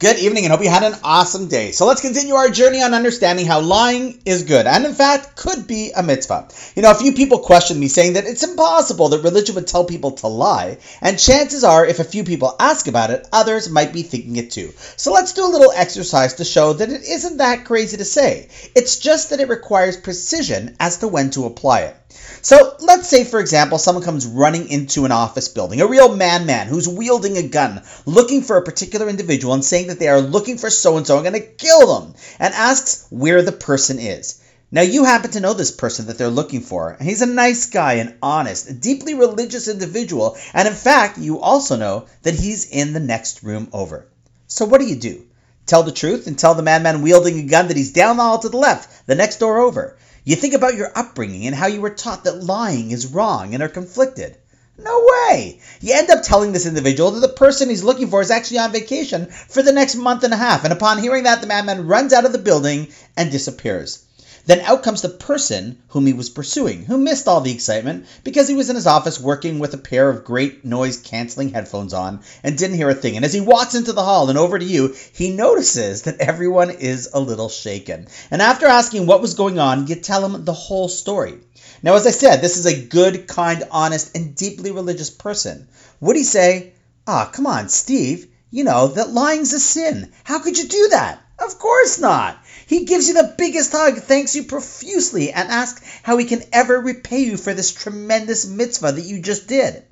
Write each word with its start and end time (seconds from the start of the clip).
Good 0.00 0.18
evening 0.18 0.46
and 0.46 0.52
hope 0.52 0.62
you 0.62 0.70
had 0.70 0.82
an 0.82 0.98
awesome 1.04 1.48
day. 1.48 1.72
So 1.72 1.84
let's 1.84 2.00
continue 2.00 2.34
our 2.34 2.48
journey 2.48 2.80
on 2.82 2.94
understanding 2.94 3.44
how 3.44 3.60
lying 3.60 4.18
is 4.24 4.44
good 4.44 4.66
and, 4.66 4.86
in 4.86 4.94
fact, 4.94 5.36
could 5.36 5.66
be 5.66 5.92
a 5.94 6.02
mitzvah. 6.02 6.48
You 6.74 6.80
know, 6.80 6.90
a 6.90 6.94
few 6.94 7.12
people 7.12 7.40
questioned 7.40 7.78
me 7.78 7.88
saying 7.88 8.14
that 8.14 8.24
it's 8.24 8.42
impossible 8.42 9.10
that 9.10 9.22
religion 9.22 9.56
would 9.56 9.66
tell 9.66 9.84
people 9.84 10.12
to 10.12 10.26
lie, 10.26 10.78
and 11.02 11.18
chances 11.18 11.64
are, 11.64 11.84
if 11.84 11.98
a 11.98 12.04
few 12.04 12.24
people 12.24 12.56
ask 12.58 12.88
about 12.88 13.10
it, 13.10 13.28
others 13.30 13.68
might 13.68 13.92
be 13.92 14.02
thinking 14.02 14.36
it 14.36 14.50
too. 14.50 14.72
So 14.96 15.12
let's 15.12 15.34
do 15.34 15.44
a 15.44 15.52
little 15.52 15.70
exercise 15.76 16.32
to 16.36 16.46
show 16.46 16.72
that 16.72 16.88
it 16.88 17.02
isn't 17.02 17.36
that 17.36 17.66
crazy 17.66 17.98
to 17.98 18.04
say. 18.06 18.48
It's 18.74 19.00
just 19.00 19.28
that 19.28 19.40
it 19.40 19.50
requires 19.50 19.98
precision 19.98 20.76
as 20.80 20.96
to 21.00 21.08
when 21.08 21.28
to 21.32 21.44
apply 21.44 21.80
it. 21.80 21.96
So 22.42 22.74
let's 22.80 23.08
say, 23.08 23.24
for 23.24 23.40
example, 23.40 23.78
someone 23.78 24.04
comes 24.04 24.26
running 24.26 24.68
into 24.68 25.04
an 25.04 25.12
office 25.12 25.48
building, 25.48 25.80
a 25.80 25.86
real 25.86 26.16
man 26.16 26.46
man 26.46 26.66
who's 26.66 26.88
wielding 26.88 27.36
a 27.36 27.48
gun, 27.48 27.82
looking 28.06 28.42
for 28.42 28.56
a 28.56 28.62
particular 28.62 29.08
individual 29.08 29.54
and 29.54 29.64
saying 29.64 29.88
that 29.88 29.98
they 29.98 30.08
are 30.08 30.20
looking 30.20 30.58
for 30.58 30.70
so 30.70 30.96
and 30.96 31.06
so 31.06 31.16
and 31.18 31.24
going 31.24 31.40
to 31.40 31.46
kill 31.46 32.00
them, 32.00 32.14
and 32.38 32.54
asks 32.54 33.06
where 33.10 33.42
the 33.42 33.52
person 33.52 33.98
is. 33.98 34.40
Now, 34.72 34.82
you 34.82 35.04
happen 35.04 35.32
to 35.32 35.40
know 35.40 35.52
this 35.52 35.72
person 35.72 36.06
that 36.06 36.16
they're 36.16 36.28
looking 36.28 36.60
for. 36.60 36.90
And 36.90 37.08
he's 37.08 37.22
a 37.22 37.26
nice 37.26 37.66
guy, 37.66 37.94
an 37.94 38.16
honest, 38.22 38.80
deeply 38.80 39.14
religious 39.14 39.66
individual, 39.66 40.36
and 40.54 40.68
in 40.68 40.74
fact, 40.74 41.18
you 41.18 41.40
also 41.40 41.76
know 41.76 42.06
that 42.22 42.34
he's 42.34 42.66
in 42.66 42.92
the 42.92 43.00
next 43.00 43.42
room 43.42 43.68
over. 43.72 44.06
So, 44.46 44.64
what 44.64 44.80
do 44.80 44.86
you 44.86 44.96
do? 44.96 45.26
Tell 45.66 45.82
the 45.82 45.92
truth 45.92 46.26
and 46.26 46.38
tell 46.38 46.54
the 46.54 46.62
madman 46.62 47.02
wielding 47.02 47.38
a 47.38 47.42
gun 47.42 47.68
that 47.68 47.76
he's 47.76 47.92
down 47.92 48.16
the 48.16 48.22
hall 48.22 48.38
to 48.38 48.48
the 48.48 48.56
left, 48.56 49.06
the 49.06 49.14
next 49.14 49.38
door 49.40 49.58
over. 49.58 49.96
You 50.24 50.36
think 50.36 50.54
about 50.54 50.74
your 50.74 50.92
upbringing 50.94 51.46
and 51.46 51.54
how 51.54 51.66
you 51.66 51.80
were 51.80 51.90
taught 51.90 52.24
that 52.24 52.42
lying 52.42 52.90
is 52.90 53.06
wrong 53.06 53.54
and 53.54 53.62
are 53.62 53.68
conflicted. 53.68 54.36
No 54.78 55.06
way! 55.06 55.60
You 55.80 55.94
end 55.94 56.10
up 56.10 56.22
telling 56.22 56.52
this 56.52 56.66
individual 56.66 57.10
that 57.10 57.20
the 57.20 57.28
person 57.28 57.68
he's 57.68 57.84
looking 57.84 58.08
for 58.08 58.20
is 58.20 58.30
actually 58.30 58.58
on 58.58 58.72
vacation 58.72 59.26
for 59.26 59.62
the 59.62 59.72
next 59.72 59.94
month 59.94 60.24
and 60.24 60.32
a 60.32 60.38
half, 60.38 60.64
and 60.64 60.72
upon 60.72 60.98
hearing 60.98 61.24
that, 61.24 61.40
the 61.40 61.46
madman 61.46 61.86
runs 61.86 62.12
out 62.12 62.24
of 62.24 62.32
the 62.32 62.38
building 62.38 62.88
and 63.16 63.30
disappears. 63.30 64.04
Then 64.46 64.60
out 64.60 64.82
comes 64.82 65.02
the 65.02 65.08
person 65.08 65.78
whom 65.88 66.06
he 66.06 66.12
was 66.12 66.30
pursuing, 66.30 66.84
who 66.84 66.96
missed 66.98 67.28
all 67.28 67.40
the 67.40 67.52
excitement 67.52 68.06
because 68.24 68.48
he 68.48 68.54
was 68.54 68.70
in 68.70 68.76
his 68.76 68.86
office 68.86 69.20
working 69.20 69.58
with 69.58 69.74
a 69.74 69.78
pair 69.78 70.08
of 70.08 70.24
great 70.24 70.64
noise 70.64 70.96
canceling 70.96 71.50
headphones 71.50 71.92
on 71.92 72.20
and 72.42 72.56
didn't 72.56 72.76
hear 72.76 72.88
a 72.88 72.94
thing. 72.94 73.16
And 73.16 73.24
as 73.24 73.32
he 73.32 73.40
walks 73.40 73.74
into 73.74 73.92
the 73.92 74.02
hall 74.02 74.30
and 74.30 74.38
over 74.38 74.58
to 74.58 74.64
you, 74.64 74.94
he 75.12 75.30
notices 75.30 76.02
that 76.02 76.20
everyone 76.20 76.70
is 76.70 77.10
a 77.12 77.20
little 77.20 77.48
shaken. 77.48 78.08
And 78.30 78.40
after 78.40 78.66
asking 78.66 79.06
what 79.06 79.20
was 79.20 79.34
going 79.34 79.58
on, 79.58 79.86
you 79.86 79.96
tell 79.96 80.24
him 80.24 80.44
the 80.44 80.52
whole 80.52 80.88
story. 80.88 81.38
Now, 81.82 81.94
as 81.94 82.06
I 82.06 82.10
said, 82.10 82.40
this 82.40 82.56
is 82.56 82.66
a 82.66 82.86
good, 82.86 83.26
kind, 83.26 83.64
honest, 83.70 84.16
and 84.16 84.34
deeply 84.34 84.70
religious 84.70 85.10
person. 85.10 85.68
Would 86.00 86.16
he 86.16 86.24
say, 86.24 86.72
Ah, 87.06 87.28
oh, 87.28 87.32
come 87.32 87.46
on, 87.46 87.68
Steve, 87.68 88.28
you 88.50 88.64
know 88.64 88.88
that 88.88 89.12
lying's 89.12 89.52
a 89.52 89.60
sin. 89.60 90.12
How 90.24 90.38
could 90.38 90.58
you 90.58 90.68
do 90.68 90.88
that? 90.90 91.20
Of 91.40 91.58
course 91.58 91.98
not. 91.98 92.38
He 92.66 92.84
gives 92.84 93.08
you 93.08 93.14
the 93.14 93.34
biggest 93.38 93.72
hug, 93.72 94.02
thanks 94.02 94.36
you 94.36 94.44
profusely, 94.44 95.32
and 95.32 95.48
asks 95.48 95.80
how 96.02 96.18
he 96.18 96.26
can 96.26 96.42
ever 96.52 96.78
repay 96.78 97.20
you 97.20 97.38
for 97.38 97.54
this 97.54 97.72
tremendous 97.72 98.46
mitzvah 98.46 98.92
that 98.92 99.04
you 99.04 99.20
just 99.20 99.46
did. 99.46 99.82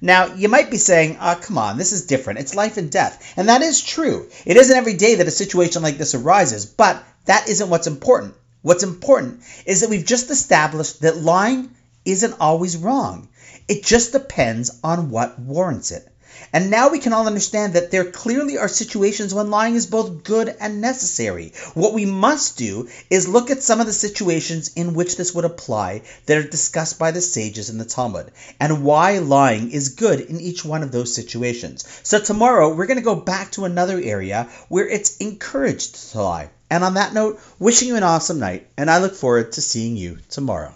Now, 0.00 0.34
you 0.34 0.48
might 0.48 0.70
be 0.70 0.78
saying, 0.78 1.16
oh, 1.20 1.38
come 1.40 1.58
on, 1.58 1.78
this 1.78 1.92
is 1.92 2.06
different. 2.06 2.40
It's 2.40 2.54
life 2.54 2.76
and 2.76 2.90
death. 2.90 3.32
And 3.36 3.48
that 3.48 3.62
is 3.62 3.80
true. 3.80 4.28
It 4.44 4.56
isn't 4.56 4.76
every 4.76 4.94
day 4.94 5.14
that 5.14 5.28
a 5.28 5.30
situation 5.30 5.82
like 5.82 5.96
this 5.96 6.14
arises, 6.14 6.66
but 6.66 7.02
that 7.26 7.48
isn't 7.48 7.70
what's 7.70 7.86
important. 7.86 8.34
What's 8.62 8.82
important 8.82 9.42
is 9.64 9.80
that 9.80 9.90
we've 9.90 10.04
just 10.04 10.30
established 10.30 11.02
that 11.02 11.22
lying 11.22 11.70
isn't 12.04 12.40
always 12.40 12.76
wrong. 12.76 13.28
It 13.68 13.84
just 13.84 14.12
depends 14.12 14.78
on 14.82 15.10
what 15.10 15.38
warrants 15.38 15.92
it. 15.92 16.06
And 16.52 16.70
now 16.70 16.90
we 16.90 16.98
can 16.98 17.12
all 17.12 17.26
understand 17.26 17.74
that 17.74 17.90
there 17.90 18.04
clearly 18.04 18.58
are 18.58 18.68
situations 18.68 19.34
when 19.34 19.50
lying 19.50 19.74
is 19.74 19.86
both 19.86 20.22
good 20.24 20.54
and 20.60 20.80
necessary. 20.80 21.52
What 21.74 21.94
we 21.94 22.06
must 22.06 22.56
do 22.56 22.88
is 23.10 23.28
look 23.28 23.50
at 23.50 23.62
some 23.62 23.80
of 23.80 23.86
the 23.86 23.92
situations 23.92 24.72
in 24.74 24.94
which 24.94 25.16
this 25.16 25.34
would 25.34 25.44
apply 25.44 26.02
that 26.26 26.38
are 26.38 26.48
discussed 26.48 26.98
by 26.98 27.10
the 27.10 27.20
sages 27.20 27.70
in 27.70 27.78
the 27.78 27.84
Talmud, 27.84 28.30
and 28.60 28.84
why 28.84 29.18
lying 29.18 29.70
is 29.70 29.90
good 29.90 30.20
in 30.20 30.40
each 30.40 30.64
one 30.64 30.82
of 30.82 30.92
those 30.92 31.14
situations. 31.14 31.84
So 32.02 32.18
tomorrow 32.18 32.74
we're 32.74 32.86
going 32.86 32.98
to 32.98 33.02
go 33.02 33.16
back 33.16 33.52
to 33.52 33.64
another 33.64 34.00
area 34.00 34.48
where 34.68 34.88
it's 34.88 35.16
encouraged 35.18 36.12
to 36.12 36.22
lie. 36.22 36.50
And 36.68 36.82
on 36.82 36.94
that 36.94 37.14
note, 37.14 37.40
wishing 37.58 37.88
you 37.88 37.96
an 37.96 38.02
awesome 38.02 38.40
night, 38.40 38.68
and 38.76 38.90
I 38.90 38.98
look 38.98 39.14
forward 39.14 39.52
to 39.52 39.60
seeing 39.60 39.96
you 39.96 40.18
tomorrow. 40.28 40.74